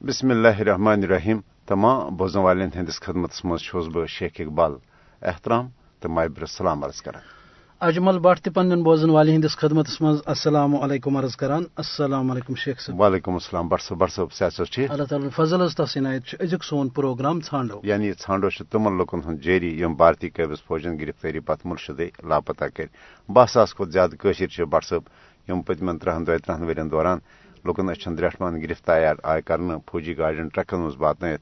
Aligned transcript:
بسم 0.00 0.30
اللہ 0.30 0.60
الرحمن 0.60 1.02
الرحیم 1.02 1.38
تمام 1.66 2.16
بوزن 2.16 2.40
والن 2.40 2.68
ہندس 2.74 3.00
خدمت 3.00 3.44
مز 3.44 3.62
بہ 3.94 4.04
شیخ 4.08 4.40
اقبال 4.40 4.74
احترام 5.22 5.66
تو 6.02 6.08
مابر 6.08 6.44
سلام 6.48 6.84
عرض 6.84 7.00
کران 7.02 7.22
اجمل 7.80 8.18
بٹ 8.18 8.42
تہ 8.44 8.60
بوزن 8.82 9.10
والے 9.10 9.32
ہندس 9.32 9.56
خدمت 9.58 9.90
مز 10.00 10.20
السلام 10.26 10.76
علیکم 10.76 11.16
عرض 11.16 11.34
کران 11.36 11.64
السلام 11.76 12.30
علیکم 12.30 12.54
شیخ 12.56 12.80
صاحب 12.80 13.00
وعلیکم 13.00 13.32
السلام 13.32 13.68
بٹ 13.68 13.82
صاحب 13.82 13.98
بٹ 13.98 14.12
صاحب 14.12 14.32
صحت 14.32 14.72
ٹھیک 14.72 14.90
اللہ 14.90 15.04
تعالیٰ 15.04 15.30
فضل 15.36 15.66
تس 15.76 15.96
عنایت 15.96 16.34
ازیک 16.40 16.64
سون 16.64 16.88
پروگرام 16.90 17.40
ژھانڈو 17.40 17.80
یعنی 17.84 18.12
ژھانڈو 18.14 18.48
تمن 18.70 18.98
لکن 18.98 19.24
ہند 19.26 19.40
جاری 19.40 19.72
یم 19.80 19.94
بھارتی 19.96 20.30
قابض 20.30 20.62
فوجن 20.66 20.98
گرفتاری 21.00 21.40
پتہ 21.42 21.68
مرشدے 21.68 22.08
لاپتہ 22.24 22.70
کر 22.74 22.86
بہ 23.28 23.46
ساس 23.48 23.74
کھت 23.74 23.92
زیادہ 23.92 24.16
کشر 24.18 24.64
بٹ 24.66 24.84
صاحب 24.84 25.10
یم 25.48 25.62
پتمن 25.62 25.98
ترہن 25.98 26.26
دہ 26.26 26.38
ترہن 26.38 26.62
ورین 26.62 26.90
دوران 26.90 27.18
لکن 27.66 27.90
اچھن 27.90 28.18
درٹمان 28.18 28.60
گرفتار 28.62 29.14
آئے 29.22 29.42
کرنے 29.48 29.74
فوجی 29.90 30.16
گاڑین 30.18 30.48
ٹرکن 30.54 30.80
مز 30.80 30.96
واتنت 30.98 31.40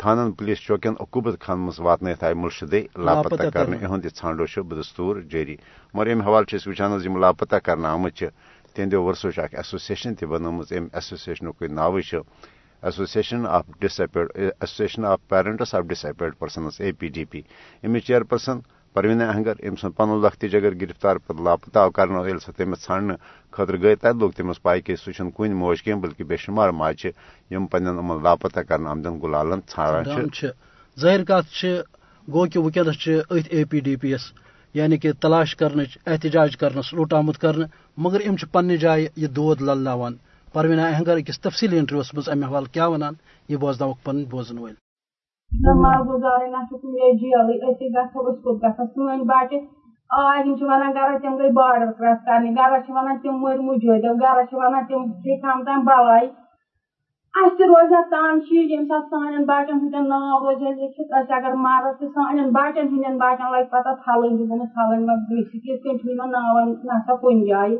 تھانن 0.00 0.30
پولیس 0.38 0.58
چوکین 0.66 0.94
عقوبت 1.00 1.40
خان 1.40 1.58
مز 1.58 1.80
واتنت 1.80 2.22
آئی 2.24 2.34
ملشدے 2.34 2.80
لاپتہ 3.06 3.48
کرنے 3.54 3.76
اہد 3.86 4.06
ژھانڈو 4.16 4.62
بدستور 4.62 5.20
جاری 5.30 5.56
مگر 5.94 6.10
ام 6.12 6.20
حوالہ 6.20 6.68
وچان 6.68 7.20
لاپتہ 7.20 7.56
کرنے 7.64 7.88
آمت 7.88 8.22
تہندو 8.74 9.02
ورسو 9.02 9.28
اخ 9.36 9.54
ایسوسیشن 9.60 10.14
تہ 10.14 10.26
بنم 10.26 10.60
ام 10.70 10.86
ایسوسیشنک 10.92 11.62
ناو 11.70 11.96
association 12.82 13.46
of 13.46 13.66
dish 13.80 14.00
association 14.00 15.04
of 15.04 15.20
parents 15.28 15.74
of 15.74 15.84
disabled 16.04 16.38
persons 16.38 16.80
A 16.80 16.92
P 16.98 17.08
D 17.08 17.24
P. 17.30 17.40
امچ 17.82 18.06
chair 18.06 18.22
person 18.30 18.60
Parveena 18.96 19.24
Ahangar 19.24 19.60
ام 19.68 19.76
سن 19.80 19.90
پن 19.96 20.08
لختج 20.22 20.56
اگر 20.56 20.74
گرفتار 20.80 21.16
پتہ 21.16 21.42
لاپتہ 21.42 21.78
آو 21.78 22.26
یل 22.28 22.38
سہ 22.38 22.50
تمس 22.56 22.84
ژھانڈنے 22.86 23.14
خاطر 23.52 23.76
گئی 23.82 23.94
تت 23.96 24.16
لوگ 24.16 24.30
تمس 24.30 24.62
پائی 24.62 24.82
کہ 24.82 24.96
سہ 24.96 25.28
کن 25.36 25.54
موج 25.54 25.82
کی 25.82 25.94
بلکہ 25.96 26.24
بے 26.24 26.36
شمار 26.36 26.70
ماجہ 26.72 27.08
یم 27.50 27.66
پن 27.66 27.84
لاپتہ 28.22 28.60
کرنے 28.60 28.88
آمدن 28.88 29.18
گلالن 29.22 29.60
ژھانڈان 29.68 30.28
ظاہر 30.96 31.24
کت 31.24 31.64
گو 32.28 32.46
کہ 32.46 32.58
ونکس 32.58 33.08
ات 33.30 33.46
اے 33.50 33.64
پی 33.64 33.80
ڈی 33.80 33.96
پی 33.96 34.10
یس 34.12 34.32
یعنی 34.74 34.96
کہ 34.98 35.12
تلاش 35.20 35.54
کرنچ 35.56 35.96
احتجاج 36.06 36.56
کرنس 36.56 36.92
لوٹ 36.94 37.12
آمت 37.12 37.38
کرنے 37.38 37.64
مگر 37.96 38.20
ام 38.26 38.36
پنہ 38.52 38.76
جائیں 38.76 39.06
یہ 39.16 39.26
دود 39.28 39.60
للناوان 39.60 40.16
پروینہ 40.54 40.82
اہنگر 40.84 41.16
اکس 41.16 41.40
تفصیلی 41.40 41.78
انٹرویوس 41.78 42.14
مز 42.14 42.28
امہ 42.28 42.46
حوالہ 42.46 42.72
کیا 42.72 42.86
ونان 42.86 43.14
یہ 43.48 43.56
بوزناوک 43.56 44.04
پن 44.04 44.24
بوزن 44.30 44.58
ول 44.58 44.74
گزارے 46.08 46.50
نا 46.50 46.62
جیل 46.72 47.62
اسی 47.62 47.88
گھو 47.88 48.28
اس 48.28 48.42
کو 48.42 48.54
گھا 48.54 48.72
سن 48.76 49.22
بچہ 49.26 49.56
آ 50.12 50.22
تم 50.44 50.62
ونان 50.62 50.92
گرا 50.94 51.16
تم 51.18 51.36
گئی 51.38 51.50
بارڈر 51.52 51.90
کرس 51.98 52.24
کرنے 52.24 52.50
گرا 52.56 52.78
ونان 52.88 53.18
تم 53.18 53.36
مر 53.42 53.58
مجھے 53.58 54.00
گرا 54.02 54.32
ونان 54.52 54.84
تم 54.86 55.04
جی 55.24 55.36
کم 55.40 55.62
تم 55.64 55.84
بلائی 55.84 56.26
اس 57.34 57.60
روزہ 57.62 58.00
تان 58.10 58.40
یم 58.50 58.84
سات 58.88 59.04
سان 59.10 59.44
بچن 59.44 59.78
ہند 59.84 59.94
ناو 60.08 60.40
روزہ 60.40 60.72
لکھت 60.72 61.14
اس 61.18 61.30
اگر 61.30 61.54
مارس 61.60 61.98
تو 62.00 62.08
سان 62.08 62.50
بچن 62.52 62.92
ہند 62.94 63.20
بچن 63.20 63.52
لگ 63.52 63.70
پتہ 63.70 63.94
تھلن 64.04 64.36
دن 64.40 64.64
تھلن 64.66 65.06
مت 65.06 65.30
گھسک 65.30 65.66
یہ 65.66 65.76
کن 65.84 65.98
تھی 65.98 66.14
ناو 66.26 66.64
نسا 66.64 67.16
کن 67.22 67.44
جائے 67.46 67.76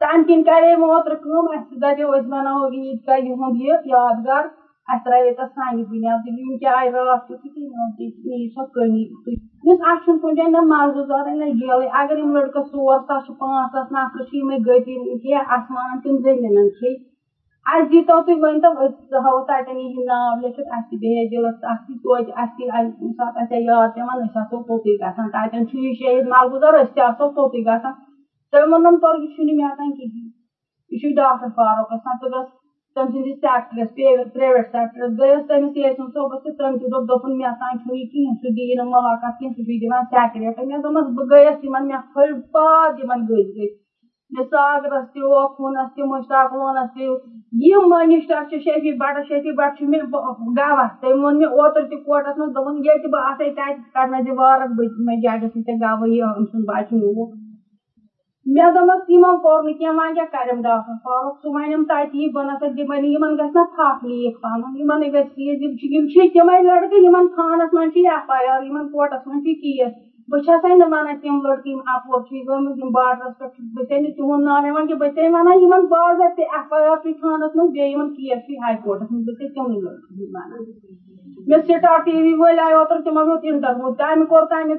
تمہ 0.00 0.22
کن 0.26 0.42
کرے 0.44 0.76
موتر 0.76 1.14
کم 1.24 1.48
اس 1.52 1.70
دپو 1.82 2.12
اس 2.12 2.26
بناو 2.26 2.66
عید 2.66 3.04
کا 3.06 3.16
یہد 3.20 3.60
یہ 3.60 3.88
یادگار 3.92 4.44
اس 4.90 5.00
ترٛاوے 5.04 5.30
تَتھ 5.38 5.52
سانہِ 5.54 5.82
بُنیاد 5.88 6.26
یِم 6.28 6.56
کیٛاہ 6.60 6.76
آیہِ 6.78 6.90
راتھ 6.94 7.26
تہِ 7.26 7.34
تہٕ 7.42 7.62
نیٖو 8.28 8.48
سۄ 8.54 8.62
کٔمی 8.74 9.02
یُس 9.66 9.80
اَتھ 9.88 10.00
چھُنہٕ 10.04 10.20
کُنہِ 10.22 10.36
جایہِ 10.36 10.50
نہ 10.54 10.60
مَرٕ 10.70 10.90
گُزارٕنۍ 10.94 11.36
نہ 11.40 11.86
اگر 12.00 12.16
یِم 12.18 12.30
لٔڑکہٕ 12.36 12.66
ژور 12.70 12.98
ساس 13.06 13.22
چھِ 13.26 13.32
پانٛژھ 13.38 13.70
ساس 13.72 13.86
نفرٕ 13.94 14.24
چھِ 14.28 14.34
یِمے 14.38 14.56
گٔتی 14.66 14.94
کینٛہہ 15.22 15.50
آسمانن 15.56 15.98
تِم 16.02 16.14
زٔمیٖنن 16.24 16.68
کھے 16.78 16.90
اَسہِ 17.72 17.88
دیٖتو 17.90 18.16
تُہۍ 18.26 18.36
ؤنۍتو 18.42 18.70
أسۍ 18.84 19.18
ہاوو 19.24 19.40
تَتٮ۪ن 19.48 19.78
یِہِنٛدۍ 19.78 20.06
ناو 20.10 20.34
لیکھِتھ 20.42 20.68
اَسہِ 20.76 20.88
تہِ 20.90 20.96
بیٚہہِ 21.00 21.30
دِلس 21.30 21.58
اَسہِ 21.72 21.92
توتہِ 22.02 22.32
اَسہِ 22.42 22.54
تہِ 22.56 22.62
ییٚمہِ 22.66 23.12
ساتہٕ 23.18 23.40
اَسہِ 23.42 23.58
یاد 23.68 23.88
پیٚوان 23.94 24.18
أسۍ 24.24 24.38
آسو 24.40 24.56
توٚتُے 24.66 24.92
گژھان 25.02 25.28
تَتٮ۪ن 25.34 25.62
چھُ 25.68 25.74
یہِ 25.84 25.92
شہید 26.00 26.24
ملگُزار 26.34 26.74
أسۍ 26.82 26.92
تہِ 26.94 27.02
آسو 27.08 27.24
توٚتُے 27.36 27.60
گژھان 27.68 27.94
تٔمۍ 28.50 28.68
ووٚنُن 28.70 28.94
تورٕ 29.02 29.18
یہِ 29.22 29.28
چھُنہٕ 29.34 29.56
مےٚ 29.58 29.70
کِہیٖنۍ 29.96 30.30
یہِ 30.90 30.96
چھُ 31.00 31.14
ڈاکٹر 31.20 31.48
فاروق 31.56 31.90
ژٕ 32.04 32.28
گژھ 32.32 32.50
تم 32.94 33.06
سندس 33.12 33.36
سیکٹرس 33.40 34.32
پریویٹ 34.32 34.66
سیکٹرس 34.72 35.12
گیس 35.18 35.46
تمس 35.48 35.76
یسن 35.76 36.08
صوبس 36.14 36.42
تم 36.56 36.74
تہ 36.80 36.88
دپ 36.94 37.04
دپن 37.10 37.36
مے 37.36 37.52
تام 37.60 37.76
چھ 37.82 37.94
یہ 37.98 38.04
کہین 38.12 38.32
سہ 38.40 38.50
دی 38.56 38.66
نہ 38.80 38.82
ملاقات 38.88 39.38
کہین 39.38 39.52
سہ 39.52 39.76
دِوان 39.82 40.02
سیکریٹ 40.10 40.58
مے 40.70 40.80
دپمس 40.80 41.06
بہ 41.18 41.24
گیس 41.30 41.54
تمن 41.62 41.86
مے 41.88 42.00
پھل 42.14 42.34
پاد 42.56 42.98
یمن 43.02 43.22
گٔے 43.28 43.42
گٔے 43.52 43.68
مے 44.32 44.42
ساگرس 44.50 45.06
تہ 45.14 45.32
اوکھونس 45.38 45.94
تہ 45.94 46.08
مشتاق 46.10 46.52
لونس 46.58 46.90
تہ 46.94 47.06
یم 47.68 47.88
منسٹر 47.92 48.42
چھ 48.50 48.62
شفی 48.66 48.92
بٹ 49.04 49.20
شفی 49.28 49.52
بٹ 49.60 49.78
چھ 49.78 49.88
مے 49.94 50.00
گواہ 50.58 50.90
تم 51.00 51.24
وون 51.24 51.38
مے 51.38 51.48
اوتر 51.56 51.88
تہ 51.90 52.02
کوٹس 52.04 52.36
منٛز 52.38 52.54
دوٚپُن 52.54 52.76
ییٚتہِ 52.84 53.10
بہٕ 53.12 53.30
آسے 53.30 53.50
تتہِ 53.50 53.92
کڑنٲے 53.94 54.20
زِ 54.26 54.36
وارک 54.42 54.76
بہٕ 54.76 55.00
مےٚ 55.06 55.20
ججس 55.24 55.56
نِش 55.56 55.80
گواہی 55.82 56.20
أمۍ 56.22 56.44
سُنٛد 56.50 56.64
بچہٕ 56.68 56.98
نیوٗکھ 56.98 57.34
مے 58.46 58.60
دوٚپمَس 58.74 59.08
یِمو 59.08 59.28
کوٚر 59.42 59.60
نہٕ 59.62 59.76
کینٛہہ 59.78 59.94
وۄنۍ 59.96 60.12
کیٛاہ 60.14 60.30
کَرٮ۪م 60.32 60.60
ڈاکٹر 60.62 60.92
فاروق 61.02 61.34
سُہ 61.42 61.48
وَنٮ۪م 61.54 61.82
تَتی 61.88 62.26
بہٕ 62.34 62.44
نسا 62.46 62.66
دِمَے 62.76 62.98
نہٕ 62.98 63.10
یِمن 63.12 63.34
گژھِ 63.38 63.54
نا 63.54 63.62
تھپھ 63.74 64.02
لیٖک 64.04 64.40
پَنُن 64.42 64.76
یِمن 64.76 65.00
گژھِ 65.12 65.38
یہِ 65.42 65.54
یِم 65.62 65.74
چھِ 65.78 65.86
یِم 65.94 66.06
چھِ 66.12 66.26
تِمے 66.32 66.58
لڑکہٕ 66.66 67.02
یِمن 67.04 67.26
تھانس 67.34 67.72
منٛز 67.72 67.92
چھِ 67.92 68.00
ایف 68.12 68.30
آی 68.36 68.46
آر 68.54 68.60
یِمن 68.66 68.86
کوٹس 68.92 69.26
منٛز 69.26 69.42
چھِ 69.42 69.52
کیس 69.60 69.90
بہٕ 70.30 70.40
چھسے 70.46 70.74
نہٕ 70.78 70.88
وَنان 70.92 71.14
تِم 71.22 71.38
لڑکہٕ 71.44 71.70
یِم 71.70 71.78
اپور 71.94 72.20
چھِ 72.26 72.40
گٔمٕتۍ 72.48 72.78
یِم 72.82 72.90
بارڈرس 72.96 73.32
پٮ۪ٹھ 73.38 73.52
چھِ 73.54 73.62
بہٕ 73.74 73.84
چھسے 73.84 73.98
نہٕ 74.02 74.14
تِہُنٛد 74.16 74.44
ناو 74.46 74.58
ہٮ۪وان 74.64 74.86
کینٛہہ 74.86 74.98
بہٕ 75.00 75.08
چھسے 75.14 75.28
وَنان 75.34 75.56
یِمن 75.62 75.82
باضٲبطہٕ 75.92 76.46
ایف 76.54 76.72
آی 76.76 76.84
آر 76.90 76.96
چھُ 77.02 77.10
تھانس 77.20 77.54
منٛز 77.54 77.70
بیٚیہِ 77.74 77.90
یِمن 77.92 78.08
کیس 78.16 78.38
چھُ 78.46 78.52
ہاے 78.62 78.74
کورٹس 78.82 79.10
منٛز 79.10 79.24
بہٕ 79.26 79.34
چھسے 79.38 79.52
تِمنٕے 79.54 79.80
لڑکہٕ 79.84 80.10
ہُنٛد 80.18 80.34
وَنان 80.34 80.60
مےٚ 81.48 81.62
سٹار 81.68 81.98
ٹی 82.04 82.20
وی 82.22 82.32
وٲلۍ 82.40 82.58
آیہِ 82.64 82.74
اوترٕ 82.78 83.00
تِمو 83.04 83.20
ہیوٚت 83.20 83.44
اِنٹرویو 83.50 83.90
تَمہِ 83.98 84.26
کوٚر 84.28 84.44
تَمہِ 84.50 84.74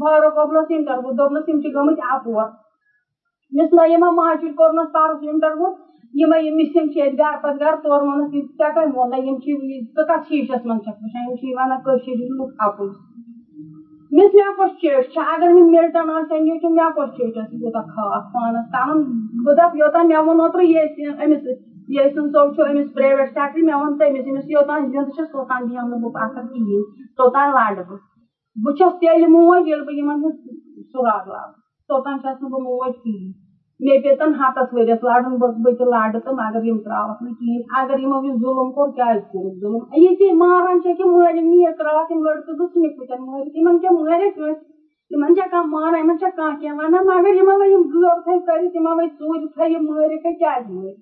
فاروق 0.00 0.38
عبدُلس 0.42 0.70
اِنٹرویو 0.76 1.10
دوٚپنَس 1.16 1.48
یِم 1.48 1.58
چھِ 1.60 1.74
گٔمٕتۍ 1.74 2.12
اپور 2.14 2.44
مس 3.58 3.72
نعیمہ 3.76 4.08
مہاجر 4.14 4.52
کورنس 4.56 4.88
پرس 4.92 5.22
انٹرویو 5.32 5.68
یمے 6.20 6.38
یم 6.44 6.56
مسنگ 6.60 6.88
چھ 6.94 7.14
گھر 7.18 7.36
پتہٕ 7.42 7.60
گھر 7.60 7.76
تور 7.82 8.00
وونس 8.06 8.30
ژےٚ 8.32 8.70
کٔمۍ 8.74 8.94
ووٚن 8.94 9.84
کتھ 9.96 10.26
چھ 10.28 11.44
ونان 11.58 11.78
کٔشیٖر 11.84 12.34
لُکھ 12.38 12.80
مس 14.16 14.34
مےٚ 14.34 14.50
کۄس 14.56 14.74
چیٚٹھ 14.80 15.06
چھِ 15.12 15.20
اگر 15.34 15.52
مےٚ 15.54 15.68
مِلٹن 15.70 16.10
آسہِ 16.16 16.40
یہِ 16.48 16.58
چھُ 16.60 16.70
مےٚ 16.74 16.90
کۄس 16.96 17.16
خاص 17.94 18.22
پانس 18.32 18.66
تام 18.72 19.00
بہٕ 19.44 19.54
دپ 19.58 19.74
یوٚتام 19.80 20.06
مےٚ 20.08 20.20
ووٚن 20.24 20.40
اوترٕ 20.40 20.64
ییٚتہِ 20.64 21.24
أمِس 21.24 21.46
ییٚسُن 21.94 22.28
صٲب 22.32 22.52
چھُ 22.54 22.68
أمِس 22.70 22.86
سیکٹری 23.34 23.62
مےٚ 23.62 23.76
ووٚن 23.78 23.96
تٔمِس 23.98 24.26
أمِس 24.30 24.50
یوٚتام 24.50 24.88
زِندٕ 24.92 25.14
چھَس 25.16 25.30
توٚتام 25.32 25.64
بیٚہمہٕ 25.66 25.88
نہٕ 25.90 26.00
بہٕ 26.02 26.12
پَتھر 26.14 26.42
کِہیٖنۍ 26.52 26.82
توٚتام 27.16 27.48
لڑٕ 27.56 27.82
بہٕ 27.88 27.98
بہٕ 28.64 28.74
چھَس 28.78 28.92
تیٚلہِ 29.00 29.28
موج 29.34 29.66
ییٚلہِ 29.66 29.84
بہٕ 29.86 29.96
یِمن 29.98 30.16
ہُنٛد 30.22 30.36
سُراغ 30.92 31.24
لاگہٕ 31.32 31.54
توٚتام 31.88 32.18
چھَس 32.22 32.40
نہٕ 32.42 32.50
بہٕ 32.50 32.60
موج 32.68 32.92
کِہیٖنۍ 33.02 33.45
مے 33.84 33.96
پیتن 34.02 34.30
ہتس 34.40 34.72
ورس 34.72 35.02
لڑن 35.06 35.34
بہ 35.40 35.46
تہ 35.78 35.84
لڑٕ 35.92 36.12
تہٕ 36.24 36.32
مگر 36.36 36.62
یم 36.66 36.76
تراوکھ 36.84 37.22
نہٕ 37.22 37.32
کہیٖنۍ 37.38 37.74
اگر 37.80 37.98
یمو 38.02 38.18
یہِ 38.24 38.32
ظلم 38.42 38.70
کوٚر 38.76 38.88
کیازِ 38.94 39.18
کوٚرُکھ 39.32 39.58
ظلم 39.64 39.82
یہِ 40.02 40.30
ماران 40.42 40.80
چھِ 40.82 40.94
کہِ 40.96 41.04
مٲرِم 41.10 41.46
نیٖک 41.50 41.80
راتھ 41.88 42.10
یِم 42.12 42.22
لڑکہٕ 42.26 42.54
زٕ 42.58 42.64
ژھٕنِکھ 42.72 42.96
پٕتٮ۪ن 42.96 43.20
مٲرِتھ 43.26 43.56
یِمن 43.56 43.78
کیٛاہ 43.80 43.94
مٲرِکھ 43.98 44.34
کٲنٛسہِ 44.34 44.64
یِمن 45.14 45.34
چھا 45.34 45.44
کانٛہہ 45.50 45.70
مانان 45.72 45.98
یِمن 46.00 46.18
چھا 46.20 46.28
کانٛہہ 46.36 46.58
کینٛہہ 46.60 46.78
ونان 46.78 47.04
مگر 47.10 47.32
یِمن 47.38 47.56
وۄنۍ 47.60 47.70
یِم 47.72 47.82
غٲب 47.92 48.22
تھٲے 48.24 48.38
کٔرِتھ 48.46 48.76
یِمن 48.76 48.92
وۄنۍ 48.96 49.12
ژوٗرِ 49.18 49.44
تھٲے 49.52 49.68
یِم 49.72 49.82
مٲرِکھ 49.90 50.26
کیازِ 50.38 50.64
مٲرِکھ 50.76 50.98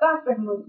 کتھ 0.00 0.24
پٮ۪ٹھ 0.24 0.40
مٲرِکھ 0.46 0.68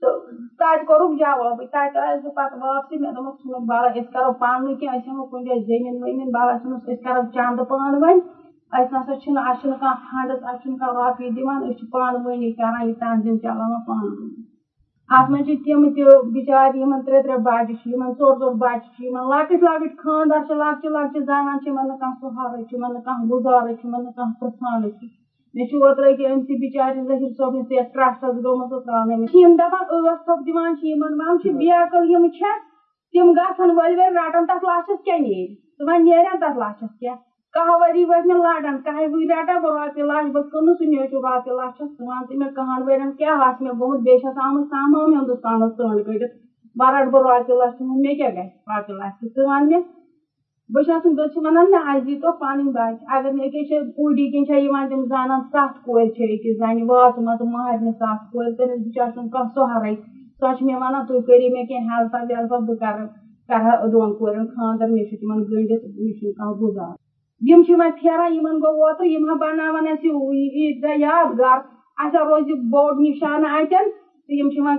تہٕ 0.00 0.14
تتہِ 0.58 0.84
کوٚرُکھ 0.86 1.14
جوابٕے 1.18 1.64
تتہِ 1.72 1.98
آیس 2.04 2.18
بہٕ 2.22 2.34
پتہٕ 2.36 2.60
واپسٕے 2.62 2.96
مےٚ 3.00 3.12
دوٚپمس 3.14 3.34
ژھٕنُکھ 3.42 3.66
بلا 3.70 3.88
أسۍ 3.98 4.10
کرو 4.14 4.30
پانہٕ 4.40 4.74
کینٛہہ 4.78 4.96
أسۍ 4.96 5.06
ہٮ۪مو 5.08 5.24
کُنہِ 5.30 5.44
جایہِ 5.46 5.60
زٔمیٖن 5.66 5.94
ؤمیٖن 6.02 6.30
بلا 6.36 6.52
ژھٕنُس 6.60 6.82
أسۍ 6.88 7.02
کرو 7.04 7.20
چندٕ 7.34 7.62
پانہٕ 7.68 8.00
ؤنۍ 8.02 8.18
اَسہِ 8.76 8.92
نسا 8.98 9.14
چھُنہٕ 9.22 9.44
اَسہِ 9.48 9.60
چھُنہٕ 9.60 9.78
کانٛہہ 9.80 10.02
فنڈٕس 10.10 10.42
اَسہِ 10.48 10.60
چھُنہٕ 10.62 10.78
کانٛہہ 10.80 10.96
رۄپیہِ 11.06 11.28
دِوان 11.36 11.58
أسۍ 11.66 11.76
چھِ 11.78 11.84
پانہٕ 11.92 12.24
ؤنی 12.26 12.50
کران 12.58 12.82
یہِ 12.86 12.94
تنظیٖم 13.00 13.36
چلاوان 13.42 13.80
پانہٕ 13.86 14.12
ؤنی 14.18 14.40
اَتھ 15.16 15.28
منٛز 15.30 15.44
چھِ 15.46 15.54
تِم 15.64 15.80
تہِ 15.94 16.02
بِچارِ 16.34 16.72
یِمن 16.80 17.00
ترٛےٚ 17.04 17.22
ترٛےٚ 17.24 17.42
بچہِ 17.46 17.74
چھِ 17.80 17.84
یِمن 17.92 18.10
ژور 18.18 18.34
ژور 18.40 18.52
بچہِ 18.62 18.88
چھِ 18.94 18.98
یِمن 19.06 19.24
لۄکٕٹۍ 19.32 19.60
لۄکٕٹۍ 19.66 19.96
خاندار 20.02 20.40
چھِ 20.46 20.52
لۄکچہِ 20.60 20.90
لۄکچہِ 20.94 21.20
زنان 21.28 21.56
چھِ 21.60 21.66
یِمن 21.70 21.86
نہٕ 21.88 21.98
کانٛہہ 22.00 22.18
سہارٕ 22.20 22.60
چھُ 22.68 22.72
یِمن 22.76 22.92
نہٕ 22.94 23.02
کانٛہہ 23.06 23.28
گُزارٕ 23.30 23.72
چھُ 23.78 23.84
یِمن 23.86 24.02
نہٕ 24.04 24.14
کانٛہہ 24.16 24.38
پرژھانہٕ 24.40 24.90
چھُ 24.98 25.04
مےٚ 25.54 25.66
چھُ 25.68 25.74
اوترٕ 25.84 26.08
أکہِ 26.10 26.26
أمسٕے 26.32 26.54
بِچارِ 26.62 26.94
ظہیٖر 27.06 27.30
صٲبنِس 27.38 27.70
یتھ 27.76 27.90
ٹرسٹس 27.94 28.34
گوٚمُت 28.44 28.68
سُہ 28.70 28.78
تراونٲومٕژ 28.84 29.34
یِم 29.42 29.52
دپان 29.60 29.84
ٲٹھ 30.04 30.22
تھوٚپ 30.24 30.40
دِوان 30.46 30.70
چھِ 30.76 30.84
یِمن 30.90 31.12
وۄنۍ 31.20 31.38
چھِ 31.42 31.50
بیکٕل 31.60 32.10
یِم 32.10 32.24
چھےٚ 32.36 32.56
تِم 33.12 33.26
گژھن 33.38 33.70
ؤلۍ 33.70 33.96
ؤلۍ 34.00 34.10
رٹان 34.16 34.44
تتھ 34.48 34.64
لچھس 34.68 34.98
کیٛاہ 35.04 35.18
نیرِ 35.24 35.46
ژٕ 35.50 35.84
وۄنۍ 35.86 36.02
نیرن 36.08 36.38
تتھ 36.42 36.56
لچھس 36.62 36.90
کیٛاہ 36.98 37.16
کاہ 37.54 37.70
ؤری 37.80 38.02
وٲتۍ 38.08 38.26
مےٚ 38.26 38.42
لڑان 38.42 38.76
کاہہِ 38.84 39.06
ؤرۍ 39.12 39.24
رٹا 39.30 39.56
بہٕ 39.62 39.72
رۄپیہِ 39.78 40.04
لچھ 40.10 40.28
بہٕ 40.34 40.44
کٕنہٕ 40.52 40.74
سُہ 40.78 40.84
نیچوٗ 40.92 41.20
رۄپیہِ 41.24 41.54
لچھس 41.58 41.88
ژٕ 41.96 42.04
وَن 42.06 42.20
تہٕ 42.28 42.36
مےٚ 42.38 42.52
کٕہن 42.56 42.80
ؤرین 42.86 43.10
کیٛاہ 43.18 43.42
آسہِ 43.46 43.62
مےٚ 43.64 43.74
گوٚمُت 43.78 44.00
بیٚیہِ 44.04 44.20
چھَس 44.22 44.36
آمٕژ 44.44 44.64
تمام 44.70 45.10
ہِندُستانس 45.18 45.72
ژٲنٛڈ 45.76 46.04
کٔڑِتھ 46.06 46.32
بہٕ 46.78 46.90
رٹہٕ 46.94 47.10
بہٕ 47.12 47.22
رۄپیہِ 47.26 47.56
لچھ 47.60 47.82
مےٚ 48.02 48.16
کیٛاہ 48.18 48.32
گژھِ 48.36 48.48
رۄپیہِ 48.70 48.96
لچھ 49.00 49.16
ژٕ 49.34 49.44
وَن 49.48 49.62
مےٚ 49.68 49.82
بہٕ 50.72 50.84
چھَس 50.86 51.04
بہت 51.18 51.36
ونان 51.44 51.70
نا 51.72 51.78
اہس 51.90 52.06
دی 52.06 52.14
تو 52.22 52.30
پن 52.40 52.58
بچ 52.76 52.96
اگر 53.16 53.30
نکے 53.40 53.62
کوڑی 53.96 54.26
کن 54.32 54.44
تم 54.90 55.02
زانان 55.12 55.40
ست 55.52 55.74
کور 55.84 56.00
أکس 56.02 56.56
زنہِ 56.60 56.82
واتہٕ 56.88 57.22
مت 57.26 57.40
مہرنہِ 57.52 57.92
ست 58.00 58.20
کور 58.32 58.48
تٔمِس 58.56 58.80
بِچار 58.86 59.08
چھُنہٕ 59.14 59.30
کانٛہہ 59.32 59.52
سہارے 59.54 59.94
سۄ 60.40 60.52
چھِ 60.56 60.64
مےٚ 60.66 60.80
وَنان 60.80 61.04
تُہۍ 61.06 61.20
کٔرِو 61.26 61.52
مےٚ 61.54 61.66
کینٛہہ 61.68 61.88
ہیلپا 61.96 62.18
ویلپا 62.28 62.58
بہٕ 62.66 62.78
کَرٕ 62.82 63.06
کرٕ 63.48 63.88
دۄن 63.92 64.10
کورٮ۪ن 64.18 64.46
خاندر 64.54 64.88
مےٚ 64.94 65.06
چھُ 65.08 65.14
تِمن 65.20 65.38
گٔنڈِتھ 65.50 65.84
مےٚ 66.02 66.16
چھُنہٕ 66.18 66.36
کانٛہہ 66.38 66.58
گُزار 66.60 67.01
یم 67.48 67.62
پھیران 67.98 68.32
یمن 68.34 68.56
گوٚو 68.62 68.82
اوترٕ 68.86 69.06
یِم 69.12 69.22
ہا 69.28 69.34
بناون 69.40 69.86
اَسہِ 69.92 70.08
یادگار 71.04 71.58
اَسہِ 72.02 72.16
ہا 72.18 72.22
روزِ 72.28 72.48
بوٚڑ 72.72 72.92
نِشانہٕ 73.04 73.54
اَتٮ۪ن 73.58 73.86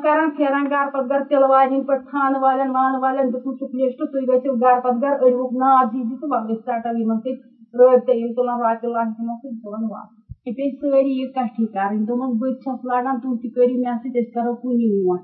کران 0.03 0.29
پھیران 0.35 0.65
گرٕ 0.71 0.89
پتہٕ 0.93 1.09
گرٕ 1.09 1.23
تِلہٕ 1.29 1.49
والٮ۪ن 1.51 1.81
پٲٹھۍ 1.87 2.05
تھانہٕ 2.09 2.41
والٮ۪ن 2.43 2.69
وانہٕ 2.75 3.01
والٮ۪ن 3.03 3.27
دیُتمُت 3.31 3.55
چھُکھ 3.59 3.75
لِسٹ 3.79 3.97
تُہۍ 4.11 4.23
گٔژھِو 4.29 4.51
گرٕ 4.61 4.79
پتہٕ 4.83 5.01
گرٕ 5.01 5.17
أڑوُکھ 5.23 5.53
ناد 5.61 5.85
دِیِو 5.91 6.15
تہٕ 6.19 6.29
وۄنۍ 6.31 6.49
أسۍ 6.51 6.61
ژٹو 6.65 6.89
یِمن 6.99 7.17
سۭتۍ 7.23 7.39
رٲبطہٕ 7.79 8.17
یِم 8.19 8.29
تُلان 8.35 8.57
رۄپیہِ 8.63 8.89
لچھ 8.93 9.11
تِمو 9.17 9.33
سۭتۍ 9.41 9.59
تُلان 9.61 9.83
واپس 9.91 10.15
مےٚ 10.45 10.55
پیٚیہِ 10.55 10.71
سٲری 10.79 11.13
اِکٹھٕے 11.21 11.97
دوٚپمَس 12.07 12.31
بہٕ 12.39 12.51
تہِ 12.53 12.59
چھَس 12.63 12.79
لڑان 12.89 13.15
تُہۍ 13.21 13.35
تہِ 13.41 13.47
کٔرِو 13.55 13.75
مےٚ 13.83 13.95
سۭتۍ 14.01 14.19
أسۍ 14.21 14.31
کُنی 14.61 14.87
ووٹ 14.95 15.19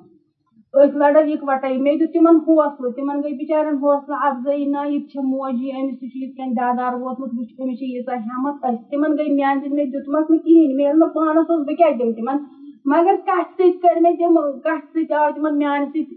لڑو 0.77 1.19
اِکوٹے 1.33 1.69
مےٚ 1.83 1.95
دیُت 1.99 2.09
تِمن 2.13 2.35
حوصلہٕ 2.47 2.91
تِمن 2.95 3.17
گٔے 3.21 3.31
بِچارٮ۪ن 3.37 3.75
حوصلہٕ 3.81 4.19
افضٲیی 4.27 4.65
نہ 4.73 4.81
یہِ 4.89 4.99
تہِ 5.09 5.21
موجی 5.29 5.69
أمِس 5.77 5.95
تہِ 5.99 6.07
چھُ 6.11 6.17
یِتھ 6.21 6.33
کٔنۍ 6.37 6.53
دادار 6.57 6.91
ووتمُت 7.01 7.29
وٕچھ 7.37 7.53
أمِس 7.61 7.77
چھِ 7.79 7.85
ییٖژاہ 7.93 8.17
ہٮ۪مت 8.25 8.55
أسۍ 8.67 8.83
تِمن 8.89 9.11
گٔے 9.17 9.27
میانہِ 9.37 9.59
سۭتۍ 9.61 9.75
مےٚ 9.75 9.89
دیُتمَکھ 9.93 10.29
نہٕ 10.31 10.43
کِہیٖنۍ 10.43 10.73
مےٚ 10.77 10.85
ییٚلہِ 10.85 10.99
نہٕ 11.01 11.13
پانَس 11.15 11.49
اوس 11.49 11.61
بہٕ 11.65 11.75
کیٛاہ 11.77 11.91
دِمہٕ 11.99 12.15
تِمن 12.17 12.37
مگر 12.91 13.15
کَتھِ 13.27 13.49
سۭتۍ 13.57 13.79
کٔرۍ 13.81 14.01
مےٚ 14.03 14.15
تِم 14.19 14.33
کَتھِ 14.65 14.85
سۭتۍ 14.93 15.15
آو 15.19 15.29
تِمن 15.35 15.53
میانہِ 15.61 15.85
سۭتۍ 15.93 16.15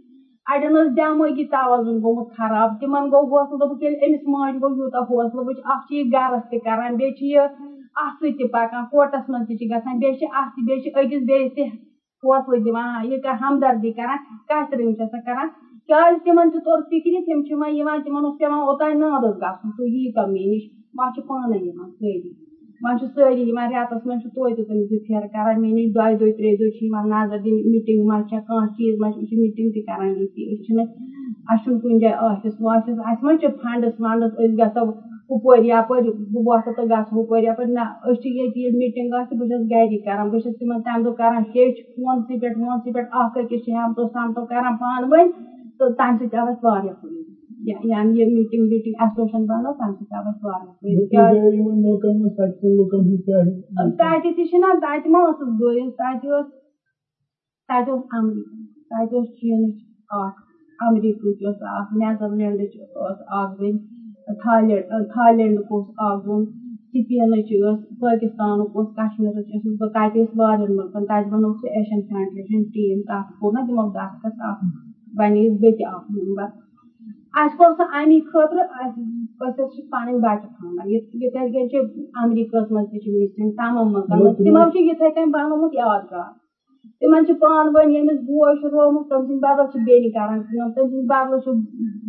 اَڑٮ۪ن 0.51 0.73
ٲس 0.77 0.89
دٮ۪مٲغی 0.97 1.45
توازُن 1.55 1.97
گوٚمُت 2.03 2.29
خراب 2.37 2.69
تِمن 2.81 3.05
گوٚو 3.13 3.25
حوصلہٕ 3.31 3.59
دوٚپُکھ 3.61 3.83
ییٚلہِ 3.83 3.99
أمِس 4.07 4.23
ماجہِ 4.33 4.61
گوٚو 4.63 4.77
یوٗتاہ 4.79 5.03
حوصلہٕ 5.09 5.45
وٕچھ 5.47 5.61
اکھ 5.73 5.83
چھِ 5.87 5.93
یہِ 5.97 6.05
گرس 6.13 6.43
تہِ 6.51 6.57
کران 6.65 6.91
بیٚیہِ 6.99 7.15
چھِ 7.17 7.25
یہِ 7.33 7.39
اَتھ 8.03 8.17
سۭتۍ 8.21 8.35
تہِ 8.39 8.45
پَکان 8.55 8.83
کوٹَس 8.91 9.25
منٛز 9.29 9.47
تہِ 9.47 9.55
چھِ 9.59 9.65
گژھان 9.71 9.97
بیٚیہِ 10.01 10.17
چھِ 10.19 10.25
اَتھ 10.39 10.51
تہِ 10.55 10.63
بیٚیہِ 10.67 10.81
چھِ 10.83 10.89
أکِس 11.01 11.23
بیٚیِس 11.29 11.51
تہِ 11.55 11.65
حوصلہٕ 12.25 12.63
دِوان 12.65 13.05
یہِ 13.11 13.31
ہمدردی 13.41 13.91
کران 13.99 14.19
کَتھِ 14.49 14.75
رٔنٛگۍ 14.79 14.95
چھِ 14.97 15.03
آسان 15.03 15.21
کران 15.27 15.47
کیازِ 15.89 16.15
تِمن 16.25 16.47
تہِ 16.53 16.59
توٚر 16.65 16.81
فِکرِ 16.91 17.15
تِم 17.27 17.39
چھِ 17.47 17.53
وۄنۍ 17.59 17.73
یِوان 17.79 17.99
تِمن 18.05 18.25
اوس 18.25 18.35
پیوان 18.39 18.61
اوٚتانۍ 18.67 18.95
نادس 19.01 19.35
گژھُن 19.43 19.71
تُہۍ 19.77 19.89
ییٖتو 19.95 20.23
مےٚ 20.33 20.47
نِش 20.51 20.63
وۄنۍ 20.97 21.11
چھِ 21.15 21.21
پانے 21.29 21.57
یِوان 21.67 21.89
سٲری 21.99 22.31
وۄنۍ 22.83 22.97
چھِ 22.99 23.05
سٲری 23.15 23.43
یِوان 23.49 23.67
رٮ۪تس 23.71 24.01
منٛز 24.07 24.21
چھِ 24.23 24.29
توتہِ 24.35 24.63
تِم 24.67 24.79
زٕ 24.89 24.99
پھیرٕ 25.07 25.27
کران 25.33 25.61
مےٚ 25.61 25.73
نِش 25.77 25.89
دۄیہِ 25.97 26.15
دۄہہِ 26.19 26.33
ترٛیٚیہِ 26.37 26.59
دۄہہِ 26.59 26.71
چھِ 26.77 26.81
یِوان 26.87 27.05
نظر 27.15 27.39
دِنہِ 27.45 27.61
مِٹنگ 27.73 28.01
ما 28.09 28.17
چھےٚ 28.29 28.41
کانٛہہ 28.47 28.73
چیٖز 28.77 28.95
ما 29.01 29.09
چھِ 29.15 29.35
مِٹنگ 29.43 29.69
تہِ 29.75 29.81
کران 29.87 30.09
ییٚتی 30.17 30.41
أسۍ 30.51 30.63
چھِنہٕ 30.65 30.87
اَسہِ 31.51 31.63
چھُنہٕ 31.63 31.81
کُنہِ 31.83 32.01
جایہِ 32.01 32.15
آفِس 32.29 32.55
وافِس 32.67 32.97
اَسہِ 33.09 33.23
ما 33.25 33.33
چھِ 33.41 33.47
فنڈٕس 33.63 33.95
ونڈٕس 34.03 34.33
أسۍ 34.41 34.55
گژھو 34.59 34.85
ہُپٲرۍ 35.33 35.65
یپٲرۍ 35.65 36.11
بہٕ 36.33 36.43
وۄتھٕ 36.47 36.73
تہٕ 36.77 36.87
گژھٕ 36.91 37.13
ہُپٲرۍ 37.17 37.45
یپٲرۍ 37.49 37.73
نہ 37.77 37.85
أسۍ 38.07 38.19
چھِ 38.21 38.27
ییٚتہِ 38.37 38.59
ییٚلہِ 38.61 38.79
میٖٹِنگ 38.81 39.13
آسہِ 39.19 39.35
بہٕ 39.39 39.49
چھَس 39.51 39.63
گرِ 39.71 39.97
کران 40.05 40.27
بہٕ 40.31 40.41
چھَس 40.43 40.55
تِمن 40.59 40.79
تَمہِ 40.85 41.03
دۄہ 41.05 41.13
کران 41.21 41.43
ہیٚچھ 41.55 41.79
فونسٕے 41.95 42.35
پٮ۪ٹھ 42.41 42.57
وونسٕے 42.63 42.91
پٮ۪ٹھ 42.95 43.09
اکھ 43.21 43.35
أکِس 43.39 43.61
چھِ 43.65 43.71
ہٮ۪متو 43.77 44.03
سمتو 44.13 44.43
کران 44.51 44.73
پانہٕ 44.81 45.09
ؤنۍ 45.11 45.29
تہٕ 45.79 45.91
تَمہِ 45.99 46.17
سۭتۍ 46.21 46.39
آو 46.39 46.47
اَسہِ 46.51 46.65
واریاہ 46.67 46.95
فٲیدٕ 47.01 47.31
یعنی 47.91 48.13
یہِ 48.19 48.27
میٖٹِنگ 48.35 48.63
ویٖٹِنگ 48.71 48.95
ایسوسیشن 49.03 49.43
بنٲو 49.51 49.71
تَمہِ 49.79 49.95
سۭتۍ 49.99 50.15
آو 50.19 50.29
اَسہِ 50.29 50.45
واریاہ 50.47 50.73
فٲیدٕ 50.81 51.05
تَتہِ 53.99 54.35
تہِ 54.37 54.45
چھِنہ 54.51 54.69
تَتہِ 54.83 55.11
ما 55.13 55.21
ٲسٕس 55.29 55.51
بہٕ 55.59 55.89
تَتہِ 55.99 56.29
اوس 56.33 56.47
تَتہِ 57.69 57.91
اوس 57.93 58.03
اَمریٖکہ 58.17 58.57
تَتہِ 58.91 59.15
اوس 59.17 59.29
چیٖنٕچ 59.39 59.77
اکھ 60.21 60.39
اَمریٖکہٕچ 60.87 61.37
ٲس 61.43 61.59
اکھ 61.77 61.89
نیدرلینڈٕچ 62.03 62.73
ٲس 62.77 63.19
اکھ 63.39 63.51
زٔنۍ 63.59 63.79
تھالینڈ 64.43 64.83
تھالینڈُک 65.13 65.71
اوس 65.73 65.85
اکھ 66.07 66.21
زوٚن 66.25 66.43
سِپینٕچ 66.93 67.49
ٲس 67.61 67.79
پٲکِستانُک 68.01 68.69
اوس 68.77 68.87
کشمیٖرٕچ 68.97 69.47
ٲسٕس 69.53 69.75
بہٕ 69.81 69.91
تَتہِ 69.95 70.21
ٲسۍ 70.23 70.37
واریاہن 70.39 70.75
مُلکن 70.77 71.05
تَتہِ 71.09 71.29
بَنوو 71.31 71.53
سُہ 71.61 71.67
ایشین 71.77 72.01
فیڈریشن 72.09 72.61
ٹیٖم 72.73 73.01
تَتھ 73.09 73.29
کوٚر 73.39 73.53
نہ 73.55 73.61
تِمو 73.67 73.85
دستخط 73.97 74.37
اکھ 74.49 74.61
بَنییَس 75.19 75.53
بہٕ 75.61 75.73
تہِ 75.77 75.85
اکھ 75.95 76.07
ممبر 76.17 76.47
اَسہِ 77.41 77.57
کوٚر 77.59 77.71
سُہ 77.77 77.85
اَمی 77.99 78.19
خٲطرٕ 78.31 78.65
أسۍ 78.83 79.01
حظ 79.41 79.55
چھِ 79.75 79.81
پَنٕنۍ 79.91 80.21
بَچہٕ 80.25 80.51
ژھانڈان 80.59 80.87
یِتھٕے 80.93 81.29
کٔنۍ 81.33 81.69
چھِ 81.71 81.77
اَمریٖکاہَس 82.23 82.71
منٛز 82.73 82.87
تہِ 82.91 82.99
چھِ 83.03 83.09
مِسِنگ 83.19 83.51
تَمام 83.61 83.87
مُلکن 83.93 84.19
منٛز 84.23 84.37
تِمو 84.45 84.65
چھِ 84.73 84.79
یِتھٕے 84.89 85.11
کٔنۍ 85.15 85.31
بَنومُت 85.35 85.73
یادگار 85.83 86.31
تِمن 87.03 87.25
چھِ 87.27 87.33
پانہٕ 87.41 87.73
ؤنۍ 87.77 87.93
ییٚمِس 87.95 88.19
بوے 88.27 88.51
چھُ 88.59 88.65
رومُت 88.73 89.05
تٔمۍ 89.09 89.25
سٕنٛدِ 89.27 89.41
بدل 89.45 89.67
چھِ 89.73 89.77
بیٚنہِ 89.87 90.09
کران 90.17 90.39
کٲم 90.47 90.69
تٔمۍ 90.75 90.89
سٕنٛدِ 90.91 91.07
بدلہٕ 91.11 91.41
چھُ 91.45 91.51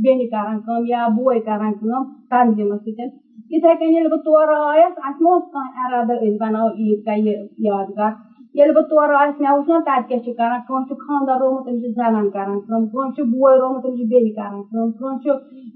بیٚنہِ 0.03 0.25
کران 0.33 0.57
کٲم 0.65 0.81
یا 0.91 1.01
بوے 1.15 1.37
کران 1.47 1.71
کٲم 1.79 2.01
تنظیٖمَس 2.31 2.79
سۭتۍ 2.85 3.07
یِتھٕے 3.53 3.73
کٔنۍ 3.79 3.93
ییٚلہِ 3.93 4.09
بہٕ 4.11 4.21
تورٕ 4.25 4.57
آیَس 4.71 4.93
اَسہِ 5.07 5.21
ما 5.23 5.29
اوس 5.33 5.43
کانٛہہ 5.53 5.83
اَرادٕ 5.85 6.15
أسۍ 6.25 6.37
بَناوو 6.41 6.69
عیٖد 6.79 6.99
گاہ 7.05 7.17
یہِ 7.25 7.33
یادگار 7.67 8.11
ییٚلہِ 8.57 8.73
بہٕ 8.75 8.85
تورٕ 8.89 9.15
آیَس 9.19 9.35
مےٚ 9.41 9.53
وٕچھ 9.55 9.69
نا 9.69 9.77
تَتہِ 9.87 10.07
کیاہ 10.07 10.21
چھِ 10.23 10.31
کران 10.39 10.59
کٲنٛسہِ 10.67 10.87
چھُ 10.87 10.95
خاندر 11.05 11.35
رومُت 11.41 11.63
تٔمِس 11.65 11.81
چھِ 11.83 11.89
زَنان 11.99 12.27
کران 12.35 12.57
کٲم 12.65 12.81
کٲنٛسہِ 12.91 13.13
چھُ 13.15 13.21
بوے 13.31 13.51
رومُت 13.61 13.81
تٔمِس 13.83 13.97
چھِ 13.99 14.05
بیٚنہِ 14.11 14.31
کران 14.37 14.61
کٲم 14.69 14.87
کٲنٛسہِ 14.97 15.21
چھُ 15.23 15.29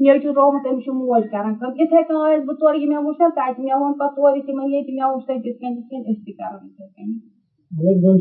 نیٚچوٗ 0.03 0.33
رومُت 0.39 0.61
تٔمِس 0.63 0.83
چھِ 0.83 0.91
موج 1.01 1.23
کران 1.31 1.53
کٲم 1.59 1.71
یِتھٕے 1.79 2.01
کٔنۍ 2.07 2.23
آیَس 2.27 2.41
بہٕ 2.47 2.57
تورٕ 2.59 2.75
یہِ 2.79 2.87
مےٚ 2.89 3.01
وٕچھ 3.05 3.19
نا 3.21 3.27
تَتہِ 3.37 3.59
مےٚ 3.65 3.75
ووٚن 3.79 3.93
پَتہٕ 3.99 4.15
تورٕ 4.15 4.39
تِمن 4.45 4.67
ییٚتہِ 4.73 4.91
مےٚ 4.95 5.09
وٕچھ 5.11 5.25
تَتہِ 5.27 5.41
تِتھ 5.43 5.57
کٔنۍ 5.59 5.73
تِتھ 5.75 5.87
کٔنۍ 5.89 6.05
أسۍ 6.09 6.21
تہِ 6.25 6.31
کرو 6.37 6.57
یِتھٕے 6.65 6.85
کٔنۍ 6.95 7.36
کِہیٖنۍ 7.75 8.11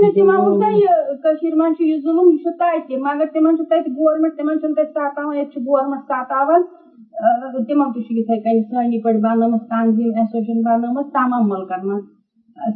نہٕ 0.00 0.12
تِمن 0.14 0.36
ووٚن 0.40 0.58
نا 0.58 0.68
یہِ 0.72 0.92
کٔشیٖر 1.22 1.54
منٛز 1.56 1.76
چھُ 1.76 1.82
یہِ 1.84 1.96
ظُلُم 2.02 2.26
یہِ 2.30 2.38
چھُ 2.42 2.50
تَتہِ 2.58 2.96
مگر 3.06 3.26
تِمن 3.32 3.56
چھُ 3.56 3.62
تَتہِ 3.70 3.88
گورمینٹ 3.96 4.32
تِمن 4.36 4.58
چھُنہٕ 4.60 4.74
تَتہِ 4.76 4.90
ستاوان 4.90 5.34
ییٚتہِ 5.36 5.52
چھُ 5.52 5.58
گورمینٹ 5.66 6.02
ستاوان 6.08 6.60
تِمن 7.66 7.88
تہِ 7.92 8.00
چھُ 8.06 8.10
یِتھٕے 8.16 8.36
کٔنۍ 8.44 8.60
سٲنی 8.68 8.98
پٲٹھۍ 9.02 9.20
بَنٲومٕژ 9.24 9.60
تنظیٖم 9.68 10.12
ایسوسیشن 10.18 10.58
بَنٲومٕژ 10.68 11.06
تَمام 11.12 11.42
مُلکن 11.52 11.80
منٛز 11.88 12.02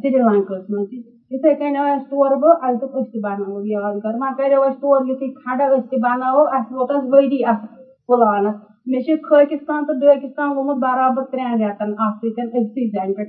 سری 0.03 0.19
لنکاہس 0.29 0.65
منٛز 0.71 0.87
تہِ 0.91 0.97
یِتھٕے 1.33 1.53
کٔنۍ 1.59 1.81
آیس 1.85 2.03
تورٕ 2.11 2.37
بہٕ 2.41 2.55
اَسہِ 2.65 2.79
دوٚپ 2.81 2.95
أسۍ 2.99 3.11
تہِ 3.13 3.19
بَناوو 3.25 3.59
یادگار 3.75 4.15
وۄنۍ 4.21 4.37
کَریو 4.39 4.63
اَسہِ 4.67 4.81
تورٕ 4.81 5.05
یِتھُے 5.09 5.29
کھڑا 5.41 5.65
أسۍ 5.75 5.87
تہِ 5.91 5.99
بَناوو 6.05 6.43
اَسہِ 6.57 6.73
ووت 6.77 6.91
اَتھ 6.95 7.07
ؤری 7.13 7.41
اَتھ 7.51 7.65
پٕلانَس 8.07 8.57
مے 8.93 8.99
خاکستان 9.29 9.85
تو 9.87 9.93
تہٕ 9.93 10.01
دٲکِستان 10.01 10.79
برابر 10.85 11.23
ترین 11.33 11.61
رٮ۪تن 11.61 11.91
اتن 12.05 12.47
سۭتۍ 12.53 12.85
زن 12.93 13.13
پہ 13.17 13.23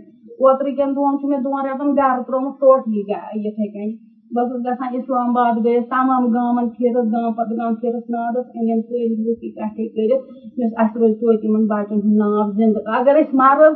اوتر 0.43 0.65
کن 0.77 0.93
کٮ۪ن 0.97 1.29
مے 1.29 1.37
دون 1.47 1.65
رتن 1.65 1.89
گھر 1.95 2.15
رٮ۪تن 2.27 2.49
ٹوٹلی 2.59 3.01
یتھے 3.45 3.67
کن 3.73 3.89
بہٕ 4.35 4.75
گھان 4.77 4.95
اسلام 4.99 5.29
آباد 5.29 5.55
گٔیَس 5.65 5.83
تمام 5.89 6.23
گامن 6.35 6.67
پھرس 6.77 7.11
گام 7.13 7.31
پتہ 7.39 7.53
گام 7.59 7.73
پھرس 7.81 8.03
نادس 8.15 8.45
أنِم 8.55 8.79
سٲری 8.87 9.15
لُکھ 9.25 9.43
اِکٹھے 9.47 9.85
کٔرِتھ 9.93 10.23
یُس 10.61 10.71
اَسہِ 10.83 10.99
روزِ 11.01 11.13
توتہِ 11.19 11.45
یِمن 11.47 11.65
بَچن 11.71 11.97
ہُنٛد 12.03 12.17
ناو 12.23 12.43
زِندٕ 12.57 12.81
اَگر 12.97 13.15
أسۍ 13.21 13.35
مَرو 13.41 13.69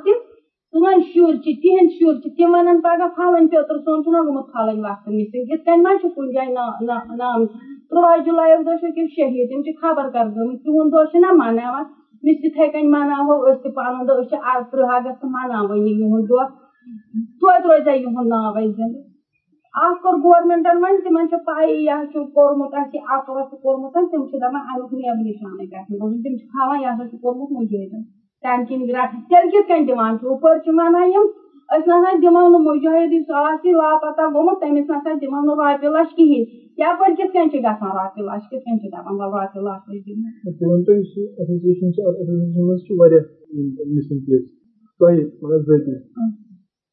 سٲنۍ 0.74 1.00
شُرۍ 1.08 1.38
چھِ 1.44 1.52
تِہنٛدۍ 1.62 1.94
شُرۍ 1.98 2.18
چھِ 2.22 2.28
تِم 2.38 2.54
وَنن 2.54 2.78
پَگہہ 2.84 3.08
پھلٲنۍ 3.16 3.48
پیٚتٕر 3.50 3.78
سون 3.84 3.98
چھُنہ 4.04 4.20
گوٚمُت 4.26 4.46
پھلٲنۍ 4.54 4.82
وقتہٕ 4.86 5.14
مِسِنگ 5.18 5.50
یِتھ 5.52 5.64
کٔنۍ 5.66 5.82
ما 5.84 5.92
چھُ 6.00 6.08
کُنہِ 6.16 6.34
جایہِ 6.34 6.50
نام 7.20 7.40
تُرٛواہ 7.90 8.18
جُلایُک 8.26 8.62
دۄہ 8.66 8.76
چھِ 8.80 8.86
أکِس 8.90 9.10
شہیٖد 9.16 9.48
تِم 9.50 9.60
چھِ 9.66 9.72
خبر 9.82 10.06
کر 10.14 10.26
گٔمٕتۍ 10.36 10.62
تِہُنٛد 10.64 10.92
دۄہ 10.94 11.04
چھِنہ 11.12 11.30
مَناوان 11.42 11.84
مےٚ 12.24 12.36
چھِ 12.40 12.46
یِتھٕے 12.46 12.68
کٔنۍ 12.74 12.90
مَناوو 12.96 13.36
أسۍ 13.50 13.60
تہِ 13.64 13.70
پَنُن 13.76 14.02
دۄہ 14.08 14.18
أسۍ 14.20 14.30
چھِ 14.30 14.36
تٕرٛہ 14.70 14.92
اَگست 14.96 15.22
مَناوٲنی 15.36 15.92
یِہُنٛد 16.00 16.26
دۄہ 16.30 16.44
توتہِ 17.40 17.66
روزِ 17.70 17.88
یِہُنٛد 18.02 18.28
ناو 18.34 18.50
اَسہِ 18.58 18.72
زِندٕ 18.78 19.02
اکھ 19.84 19.98
کوٚر 20.02 20.16
گورمینٹن 20.26 20.76
وۄنۍ 20.84 21.02
تِمن 21.04 21.26
چھِ 21.30 21.36
پَیی 21.48 21.70
یہِ 21.86 21.98
چھُ 22.12 22.18
کوٚرمُت 22.36 22.74
اَسہِ 22.80 22.94
یہِ 22.96 23.02
اَکھ 23.14 23.26
چھُ 23.50 23.56
کوٚرمُت 23.64 23.94
تِم 24.12 24.22
چھِ 24.30 24.34
دَپان 24.42 24.62
اَمیُک 24.70 24.92
نیب 24.98 25.18
نِشانٕے 25.28 25.66
گژھِ 25.72 25.86
نہٕ 26.00 26.22
تِم 26.24 26.34
چھِ 26.40 26.46
یہِ 26.84 27.08
چھُ 27.10 27.16
کوٚرمُت 27.22 27.50
تَمہِ 28.44 28.68
کِنۍ 28.68 28.86
تیٚلہِ 29.30 29.52
کِتھ 29.52 29.68
کٔنۍ 29.68 29.86
دِوان 29.88 30.12
چھِ 30.18 30.24
ہُپٲرۍ 30.32 30.60
چھِ 30.64 30.70
وَنان 30.78 31.08
یِم 31.14 31.26
أسۍ 31.76 31.88
نہ 31.88 31.96
ہاں 32.04 32.14
دِمو 32.22 32.44
نہٕ 32.52 32.62
مُجٲہد 32.68 33.12
یُس 33.14 33.30
آسہِ 33.42 33.72
لاپتہ 33.80 34.24
گوٚمُت 34.34 34.58
تٔمِس 34.62 34.88
نہ 34.90 34.94
ہاں 34.96 35.02
سا 35.04 35.12
دِمو 35.22 35.40
نہٕ 35.48 35.58
رۄپیہِ 35.60 35.90
لچھ 35.96 36.14
کِہینۍ 36.16 36.44
یپٲرۍ 36.82 37.16
کِتھ 37.18 37.32
کٔنۍ 37.34 37.50
چھِ 37.52 37.58
گژھان 37.66 37.92
رۄپیہِ 37.98 38.24
لچھ 38.28 38.46
کِتھ 38.50 38.64
کٔنۍ 38.66 38.80
چھِ 38.82 38.86
دَپان 38.94 39.16
وَلہٕ 39.20 39.34
رۄپیہِ 39.44 39.62
لچھ 39.68 39.84
دِمو 40.06 40.28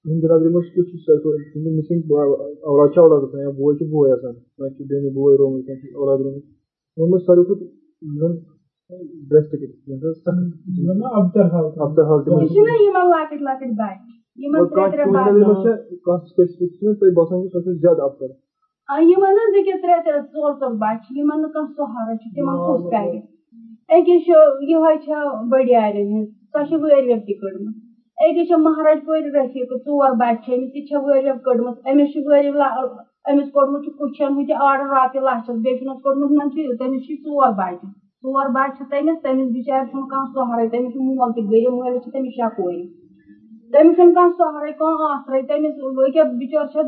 تُہنٛدِ 0.03 0.23
برادری 0.23 0.49
منٛز 0.53 0.69
کیُتھ 0.75 0.91
چھُ 0.91 1.17
تُہنٛدِ 1.23 1.73
مِسِنگ 1.77 2.13
اولاد 2.69 2.89
چھِ 2.93 2.99
اولاد 3.03 3.23
آسان 3.27 3.41
یا 3.41 3.51
بوے 3.57 3.73
چھُ 3.79 3.85
بوے 3.91 4.11
آسان 4.13 4.33
کانٛہہ 4.33 4.73
چھُ 4.77 4.81
بیٚنہِ 4.89 5.11
بوے 5.15 5.37
رومُت 5.39 5.67
کانٛہہ 5.67 5.81
چھُ 5.81 5.99
اولاد 6.01 6.19
رومُت 6.25 6.45
یِمو 6.97 7.07
منٛز 7.11 7.25
ساروی 7.27 7.45
کھۄتہٕ 7.45 7.69
زن 8.21 8.33
سہارٕ 8.91 10.55
چھُ 22.21 22.27
تِمن 22.35 22.57
کُس 22.67 22.83
کرِ 22.91 23.19
أکِس 28.27 28.51
مہراج 28.65 28.99
پورِ 29.05 29.21
رفیٖقہٕ 29.35 29.79
ژور 29.85 30.11
بَچہِ 30.21 30.53
أمِس 30.55 30.71
تہِ 30.73 30.81
چھےٚ 30.89 31.03
وٲرۍوٮ۪ن 31.05 31.39
کٔڑمٕژ 31.45 31.77
أمِس 31.91 32.09
چھِ 32.13 32.19
وٲرِو 32.27 32.53
أمِس 33.29 33.49
کوٚڑمُت 33.55 33.81
چھُ 33.85 33.91
کُچھن 33.99 34.31
ہُہ 34.35 34.43
تہِ 34.49 34.55
آرڈر 34.67 34.87
رۄپیہِ 34.95 35.23
لَچھس 35.27 35.57
بیٚیہِ 35.63 35.79
چھُنس 35.79 35.99
کوٚڑمُت 36.03 36.31
تٔمِس 36.79 37.03
چھِ 37.07 37.13
ژور 37.25 37.51
بَچہِ 37.59 37.87
ژور 38.25 38.47
بچہ 38.55 38.83
تٔمِس 38.89 39.19
تٔمِس 39.23 39.47
بِچارِ 39.53 39.85
کانٛہہ 39.93 40.33
سہرٕے 40.35 40.67
تٔمِس 40.73 40.95
مول 41.05 41.31
تہِ 41.35 41.43
غریٖب 41.51 41.73
مٲلِس 41.77 42.01
چھِ 42.03 42.11
تٔمِس 42.13 42.33
شےٚ 42.37 42.49
کورِ 42.57 42.75
تٔمِس 43.73 43.95
چھُنہٕ 43.97 44.15
کانٛہہ 44.15 44.37
سہرٕے 44.39 44.73
کانٛہہ 44.81 45.07
آسرٕے 45.13 45.41
تٔمِس 45.49 45.75
أکیاہ 46.07 46.25
بِچٲر 46.41 46.65
چھِ 46.73 46.79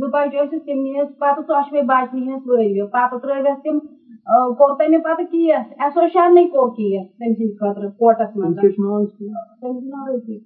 زٕ 0.00 0.08
بَچہِ 0.14 0.38
ٲسِس 0.42 0.62
تِم 0.66 0.78
نِیَس 0.86 1.08
پَتہٕ 1.20 1.44
ژۄشوَے 1.48 1.82
بَچہِ 1.90 2.14
نِیَس 2.24 2.40
وٲلِو 2.48 2.86
پَتہٕ 2.94 3.18
ترٛٲوِس 3.22 3.58
تِم 3.62 3.78
کوٚر 4.58 4.72
تٔمۍ 4.78 4.98
پَتہٕ 5.06 5.26
کیس 5.30 5.64
ایسوسیشنٕے 5.82 6.44
کوٚر 6.52 6.68
کیس 6.76 7.04
تٔمۍ 7.18 7.34
سٕنٛدِ 7.36 7.56
خٲطرٕ 7.60 7.88
کوٹَس 7.98 8.30
منٛز 8.36 8.54
تٔمِس 8.56 8.78
ناو 9.90 10.04
رٔفیٖق 10.12 10.42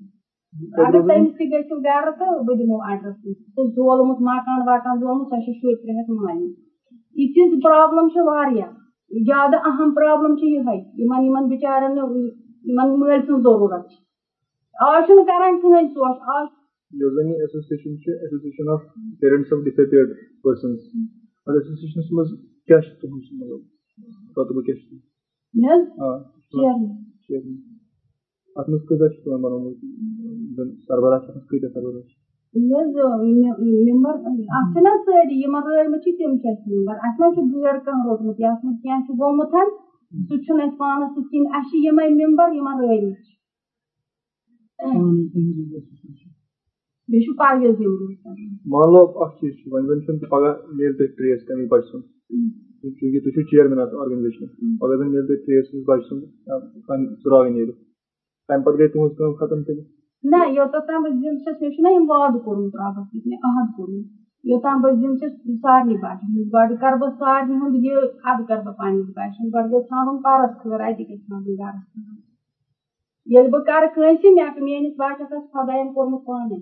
اگر 0.87 1.01
تٔمِس 1.09 1.33
تہِ 1.39 1.45
گٔژھِو 1.53 1.77
گرٕ 1.85 2.11
تہٕ 2.19 2.43
بہٕ 2.47 2.57
دِمو 2.59 2.77
ایڈرَس 2.89 3.17
سُہ 3.55 3.63
زولمُت 3.77 4.21
مکان 4.29 4.61
وکان 4.69 4.95
زولمُت 5.01 5.29
سۄ 5.31 5.39
چھِ 5.45 5.51
شُرۍ 5.61 5.77
ترٛےٚ 5.83 5.97
ہَتھ 5.99 6.11
مالنہِ 6.21 6.49
یِتھِس 7.21 7.51
پرٛابلِم 7.63 8.09
چھِ 8.13 8.21
واریاہ 8.29 8.71
زیادٕ 9.11 9.59
اہم 9.69 9.93
پرٛابلِم 9.95 10.35
نہٕ 11.95 12.09
یِمن 12.69 12.89
مٲلۍ 12.99 13.21
سٕنٛز 13.27 13.43
ضروٗرت 13.43 13.89
چھُنہٕ 15.07 15.27
کران 15.27 15.59
کٕہٕنۍ 15.61 15.89
سونٛچ 15.95 16.17
آز 16.35 16.47
یۄس 17.01 17.13
زَن 17.15 17.27
یہِ 17.29 17.41
ایسوسیشن 17.41 17.97
چھِ 18.03 18.11
association 18.23 18.69
of 18.75 18.81
parents 19.21 19.53
of 19.53 19.59
disappeared 19.65 20.09
persons 20.43 20.79
اَتھ 21.47 21.57
ایسوسیشنس 21.57 22.07
منٛز 22.13 22.31
کیاہ 22.67 22.81
چھُ 22.85 22.91
تُہُنٛد 23.01 23.33
مطلب 23.41 24.39
رۄتبہٕ 24.39 24.65
کیاہ 24.67 24.77
چھُ 24.81 24.95
اَتھ 28.57 28.69
منٛز 28.71 28.83
کۭژاہ 28.89 29.09
چھِ 29.09 29.23
تِمن 29.25 29.41
بَنومُت 29.43 29.77
سربراہ 30.87 31.19
چھِ 31.19 31.29
اَتھ 31.29 31.37
منٛز 31.37 31.47
کۭتیاہ 31.51 31.73
سربراہ۔ 31.75 32.03
چھِ 32.09 32.15
ممبر 32.55 34.15
اَتھ 34.59 34.79
سٲری 35.05 35.37
یِمن 35.41 35.63
رٲومٕتۍ 35.67 35.99
چھِ 36.03 36.11
تِم 36.19 36.33
چھِ 36.41 36.49
اَسہِ 36.51 36.73
ممبر 36.73 36.95
اَسہِ 37.07 37.21
ما 37.21 37.27
چھُ 37.35 37.41
غٲر 37.63 37.77
کانٛہہ 37.85 38.07
روٚٹمُت 38.07 38.41
یَتھ 38.41 38.65
منٛز 38.65 38.79
کیٚنٛہہ 38.83 39.05
چھُ 39.07 39.13
گوٚمُت 39.21 39.53
سُہ 40.29 40.35
چھُنہٕ 40.45 40.65
اَسہِ 40.67 40.79
پانَس 40.79 41.11
سۭتۍ 41.15 41.29
کِہیٖنۍ 41.31 41.51
اَسہِ 41.57 41.71
چھِ 41.71 41.77
یِمے 41.87 42.07
ممبر 42.21 42.49
یِمن 42.55 42.77
رٲومٕتۍ 42.81 43.23
چھِ 43.27 43.33
بیٚیہِ 47.09 47.25
چھُ 47.25 47.31
پرویز 47.39 47.77
مان 48.73 48.87
لو 48.93 49.03
اکھ 49.23 49.35
چیٖز 49.41 49.55
چھُ 49.59 49.65
وۄنۍ 49.73 49.87
زَن 49.89 49.99
چھُنہٕ 50.05 50.31
پَگاہ 50.31 50.55
میلہِ 50.77 50.97
تۄہہِ 50.99 51.11
ٹریس 51.17 51.41
تَمہِ 51.47 51.67
بَچہِ 51.71 51.87
سُنٛد 51.91 52.05
چوٗنٛکہِ 52.99 53.21
تُہۍ 53.23 53.33
چھِو 53.35 53.43
چیرمین 53.51 53.79
اَتھ 53.83 53.95
آرگنایزیشن 54.01 54.47
پَگاہ 54.81 54.97
زَن 54.99 55.09
میلہِ 55.13 55.27
تۄہہِ 55.29 55.45
ٹریس 55.47 55.65
تٔمِس 55.71 55.85
بَچہِ 55.89 56.05
سُنٛد 56.09 56.25
ژٕراوٕے 57.23 57.51
نیرِ 57.55 57.71
تَمہِ 58.47 58.65
پَتہٕ 58.65 58.79
گٔے 58.79 58.89
تُہنٛز 58.93 59.13
کٲم 59.17 59.35
ختم 59.41 59.63
تیٚلہِ 59.63 60.00
نہ 60.29 60.37
یوٚتَتھ 60.55 60.87
تام 60.87 61.03
بہٕ 61.03 61.13
زِندٕ 61.21 61.41
چھَس 61.43 61.57
مےٚ 61.61 61.71
چھُنہ 61.75 61.89
یِم 61.93 62.05
وعدٕ 62.11 62.39
کوٚرمُت 62.45 62.75
رۄبَس 62.81 63.05
سۭتۍ 63.11 63.27
مےٚ 63.29 63.41
عہد 63.47 63.67
کوٚرمُت 63.77 64.07
یوٚتام 64.49 64.77
بہٕ 64.83 64.93
زِندٕ 65.01 65.19
چھَس 65.21 65.33
سارنٕے 65.63 65.95
بَچَن 66.03 66.27
ہٕنٛز 66.33 66.47
گۄڈٕ 66.55 66.77
کَرٕ 66.81 66.97
بہٕ 67.01 67.13
سارنٕے 67.21 67.55
ہُنٛد 67.61 67.75
یہِ 67.85 67.95
اَدٕ 68.29 68.45
کَرٕ 68.49 68.63
بہٕ 68.65 68.77
پنٛنِس 68.79 69.09
بَچہِ 69.17 69.45
گۄڈٕ 69.53 69.69
گژھِ 69.71 69.85
ژھانڈُن 69.89 70.17
پَرَس 70.25 70.51
خٲر 70.61 70.81
اَتہِ 70.87 71.03
گژھِ 71.09 71.21
ژھانڈُن 71.27 71.55
گَرَس 71.61 71.85
خٲر 71.91 72.19
ییٚلہِ 73.31 73.51
بہٕ 73.53 73.63
کَرٕ 73.69 73.87
کٲنٛسہِ 73.95 74.29
مےٚ 74.37 74.51
میٲنِس 74.67 74.95
بَچَس 75.01 75.33
آسہِ 75.37 75.49
خۄدایَن 75.53 75.89
کوٚرمُت 75.95 76.21
پانَے 76.27 76.59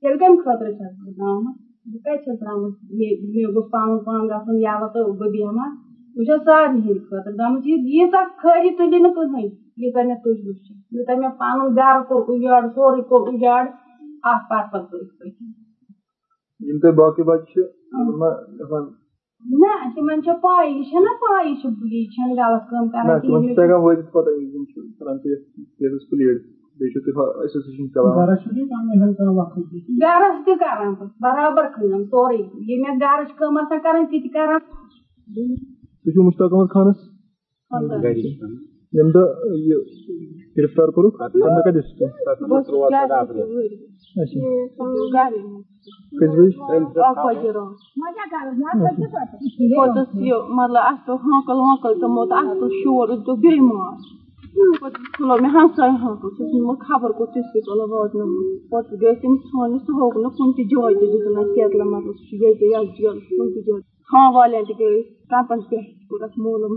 تیٚلہِ 0.00 0.18
کَمہِ 0.20 0.38
خٲطرٕ 0.44 0.72
چھَس 0.76 0.92
بہٕ 1.02 1.12
درٛامٕژ 1.16 1.54
بہٕ 1.90 2.00
کَتہِ 2.04 2.18
چھَس 2.24 2.36
درٛامٕژ 2.40 2.72
مےٚ 2.96 3.50
گوٚژھ 3.54 3.68
پَنُن 3.72 3.98
پان 4.06 4.22
گژھُن 4.30 4.56
یَلہٕ 4.64 4.88
تہٕ 4.92 5.04
بہٕ 5.18 5.30
بیٚہمہٕ 5.34 5.70
بہٕ 6.14 6.24
چھَس 6.26 6.40
سارنٕے 6.46 6.80
ہِنٛدِ 6.84 7.00
خٲطرٕ 7.08 7.34
درٛامٕژ 7.38 7.62
ییٖژاہ 7.66 8.24
خٲلی 8.40 8.70
تُلہِ 8.76 8.98
نہٕ 9.02 9.12
کٕہٕنۍ 9.16 9.46
ییٖژاہ 9.80 10.04
مےٚ 10.08 10.20
تُجمٕژ 10.24 10.56
چھِ 10.64 10.70
یوٗتاہ 10.94 11.16
مےٚ 11.20 11.36
پَنُن 11.38 11.68
گرٕ 11.76 12.02
کوٚر 12.08 12.22
اُجاڑ 12.32 12.62
سورُے 12.74 13.02
کوٚر 13.08 13.28
اُجاڑ۔ 13.32 13.64
اکھ 14.30 14.44
پَتہٕ 14.48 14.70
پَتہٕ 14.72 14.88
پٔتۍ 14.90 15.06
پٔتۍ 15.18 15.46
یِم 16.66 16.78
تۄہہِ 16.82 16.94
باقٕے 16.98 17.22
بَچہِ 17.28 17.46
چھِ 17.52 17.60
نہ 19.60 19.70
تِمن 19.94 20.22
چھےٚ 20.24 20.38
پاے 20.42 20.68
یہِ 20.68 20.82
چھےٚ 20.90 21.14
پاے 21.20 21.48
یہِ 21.48 21.54
چھِ 21.60 21.66
یہِ 21.92 22.04
چھَنہٕ 22.14 22.36
غلط 22.38 22.62
کٲم 22.68 22.88
کران 22.92 23.18
گرس 30.02 30.44
تہِ 30.44 30.58
کران 30.60 30.94
برابر 31.20 31.66
کٲم 31.74 32.02
سورُے 32.10 32.36
یہِ 32.36 32.80
مےٚ 32.82 32.96
گرٕچ 33.00 33.34
کٲم 33.38 33.58
آسان 33.58 33.78
کران 33.82 34.06
تہِ 34.10 34.22
تہِ 34.22 34.32
کران 34.34 34.58
تُہۍ 35.34 36.12
چھِو 36.12 36.22
مُشتاق 36.26 36.52
احمد 36.52 36.70
خانس 36.74 37.11
ییٚمہِ 37.72 39.12
دۄہ 39.14 39.24
یہِ 39.68 39.76
گرفتار 40.56 40.88
کوٚرُکھ 40.94 41.16
کَتہِ 41.18 41.36
مطلب 41.42 41.76
اَسہِ 50.88 51.06
دوٚپ 51.06 51.20
ہانکَل 51.26 51.58
وانکَل 51.60 51.94
تِمو 52.00 52.24
تہٕ 52.26 52.38
اَسہِ 52.38 52.60
دوٚپ 52.60 52.72
شور 52.82 53.08
أسۍ 53.08 53.36
بیٚیہِ 53.42 53.60
ماز 53.68 54.00
پَتہٕ 54.80 55.10
کھُلو 55.14 55.34
مےٚ 55.42 55.52
ہمساے 55.54 55.90
ہانکَل 56.02 56.30
سُہ 56.36 56.42
چھُ 56.50 56.56
خبر 56.88 57.10
کوٚت 57.16 57.30
تِژھ 57.34 57.48
پھِرِ 57.52 57.62
تُلو 57.66 57.86
واتنومُت 57.90 58.46
پَتہٕ 58.70 58.96
گٔے 59.00 59.14
تٔمِس 59.20 59.42
ژھانٛڈنہِ 59.48 59.80
سُہ 59.86 59.92
ہووُکھ 59.98 60.18
نہٕ 60.22 60.34
کُنہِ 60.36 60.52
تہِ 60.56 60.62
جایہِ 60.70 60.94
تہِ 60.98 61.06
دِتُن 61.12 61.36
اَسہِ 61.38 61.54
کیرلا 61.54 61.84
مطلب 61.92 62.14
سُہ 62.18 62.24
چھُ 62.28 62.34
ییٚتہِ 62.42 62.64
یَتھ 62.72 62.90
جیلَس 62.96 63.26
کُنہِ 63.36 63.50
تہِ 63.54 63.60
جایہِ 63.66 63.82
تھان 64.08 64.26
والٮ۪ن 64.34 64.64
تہِ 64.68 64.74
گٔے 64.80 65.00
کَپَن 65.30 65.60
پٮ۪ٹھ 65.68 65.88
کوٚر 66.08 66.22
اَسہِ 66.24 66.38
معلوٗم 66.44 66.74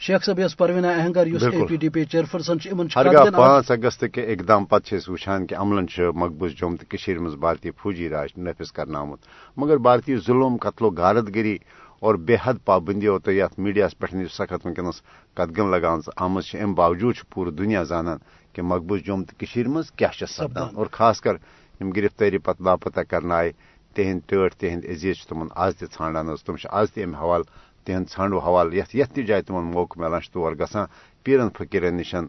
شیخ 0.00 0.24
صٲب 0.24 0.38
یۄس 0.38 0.56
پروینا 0.58 0.90
اہنگر 0.90 1.26
یُس 1.26 1.42
اے 1.42 1.64
پی 1.68 1.76
ڈی 1.76 1.88
پی 1.94 2.04
چیئرپرسن 2.04 2.56
ہرگاہ 2.96 3.30
پانٛژھ 3.32 3.70
اگست 3.72 4.04
کہِ 4.12 4.32
اقدام 4.32 4.64
پتہٕ 4.70 5.08
وٕچھان 5.08 5.46
کہِ 5.46 5.56
عملن 5.58 5.86
مقبوض 6.14 6.52
جوٚم 6.58 6.76
تہٕ 6.76 6.88
کٔشیٖر 6.90 7.18
منٛز 7.18 7.34
بھارتی 7.44 7.70
فوجی 7.82 8.08
راج 8.08 8.30
نٲفِظ 8.36 8.72
کرناومُت 8.72 9.20
مگر 9.56 9.76
بھارتی 9.86 10.16
ظُلم 10.26 10.56
قتل 10.64 10.84
و 10.84 10.90
غارت 10.96 11.34
گری 11.34 11.56
اور 12.00 12.14
بے 12.26 12.36
حد 12.44 12.54
پابندیو 12.64 13.18
تہٕ 13.18 13.34
یتھ 13.34 13.58
میڈیاہس 13.64 13.98
پٮ۪ٹھ 13.98 14.14
یُس 14.14 14.32
سخت 14.38 14.66
وٕنکیٚنس 14.66 15.00
قدغن 15.36 15.70
لگان 15.70 16.00
آمٕژ 16.16 16.44
چھِ۔ 16.50 16.60
امہِ 16.62 16.74
باوجوٗد 16.76 17.30
پوٗرٕ 17.30 17.52
دُنیا 17.58 17.82
زانان 17.90 18.18
کہِ 18.52 18.64
مقبوض 18.72 19.00
جوٚم 19.06 19.24
کٔشیٖر 19.38 19.68
منٛز 19.68 19.90
کیاہ 19.98 20.12
چھِ 20.18 20.28
سپدان 20.36 20.68
اور 20.78 20.86
خاص 20.96 21.20
کر 21.20 21.34
یِم 21.80 21.90
گرفتٲری 21.96 22.38
پتہٕ 22.38 22.64
لاپتہ 22.66 23.00
کرنہٕ 23.10 23.38
آیہِ 23.38 23.52
تِہنٛدۍ 23.94 24.20
ٹٲٹھۍ 24.28 24.58
تِہنٛدۍ 24.60 24.90
عزیز 24.92 25.26
تِمن 25.28 25.48
آز 25.64 25.76
تہِ 25.78 25.86
ژھانڈان 25.94 26.34
تِم 26.46 26.54
آز 26.70 26.92
تہِ 26.92 27.02
امہِ 27.04 27.16
حوالہٕ 27.22 27.48
تہنٛد 27.84 28.08
ژھانڈو 28.12 28.38
حوالہٕ 28.38 28.74
یتھ 28.74 28.96
یتھ 28.96 29.12
تہِ 29.14 29.26
جایہِ 29.26 29.44
تِمن 29.44 29.64
موقعہٕ 29.74 30.00
ملان 30.02 30.20
تور 30.32 30.52
گژھان 30.52 30.86
پیرن 31.24 31.48
فقیرن 31.58 31.94
نِشن 31.96 32.24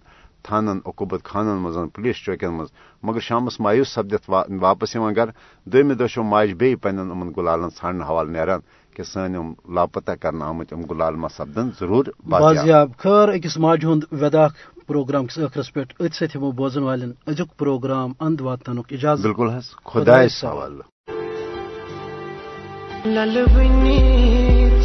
تھانن 0.45 0.79
عقوبت 0.85 1.23
خانن 1.23 1.57
منٛز 1.63 1.77
پُلیٖس 1.93 2.17
چوکین 2.25 2.51
منٛز۔ 2.53 2.69
مگر 3.03 3.19
شامس 3.19 3.59
مایوس 3.59 3.89
سپدِتھ 3.89 4.29
واپس 4.61 4.95
یِوان 4.95 5.13
دوٚیمہِ 5.71 5.97
دۄہ 5.99 6.07
چھُ 6.07 6.23
ماجہِ 6.23 6.53
بیٚیہِ 6.55 6.81
پننٮ۪ن 6.81 7.09
یِمن 7.11 7.29
گُلالن 7.37 7.69
ژھانڈنہٕ 7.77 8.07
حوالہٕ 8.09 8.31
نیران 8.31 8.59
کہِ 8.95 9.03
یِم 9.15 9.53
لاپتہ 9.75 10.11
کرنہٕ 10.21 10.47
آمٕتۍ 10.47 10.77
یِم 10.77 10.85
گُلال 10.89 11.15
ما 11.15 11.29
سپدن 11.29 11.69
ضروٗر 11.79 12.05
بازیاب۔ 12.29 12.89
خٲر 12.97 13.27
أکِس 13.35 13.57
ماجہِ 13.57 13.85
ہُنٛد 13.85 14.03
ویداکھ 14.11 14.55
پروگرام 14.87 15.25
کِس 15.25 15.37
ٲخرس 15.37 15.73
پٮ۪ٹھ 15.73 15.93
أتھۍ 15.99 16.17
سۭتۍ 16.17 16.35
ہٮ۪مو 16.35 16.51
بوزن 16.51 16.83
والٮ۪ن 16.83 17.11
أزیُک 17.27 17.57
پروگرام 17.57 18.11
اند 18.19 18.41
واتناونُک 18.41 18.87
اجازت۔ 18.91 19.25
بِلکُل 19.25 19.49
حظ 19.49 19.67
خۄدایس 19.83 20.33
سوال 20.33 20.81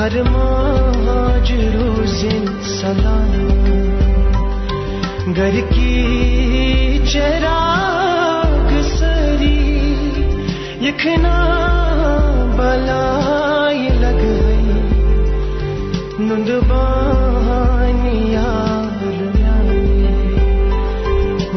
ہر 0.00 0.14
ماج 0.22 1.50
روز 1.74 2.20
سلام 2.64 3.32
گھر 5.36 5.58
کی 5.70 6.98
چراغ 7.06 8.70
سری 8.98 9.58
یکنا 10.80 11.34
بلائی 12.56 13.88
لگ 14.00 14.22
گئی 14.22 14.80
نندبانی 16.20 18.18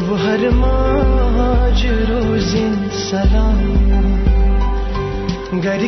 وہ 0.08 0.20
ہر 0.20 0.48
ماج 0.54 1.86
روز 2.10 2.54
سلام 3.10 3.62
گھر 5.62 5.86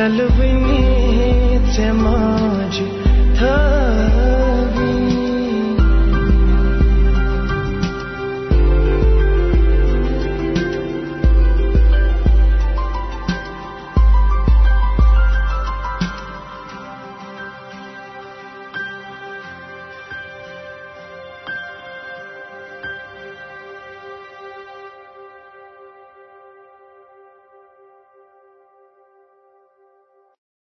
نلوینی 0.00 1.58
تماج 1.76 2.80
تھا 3.38 3.69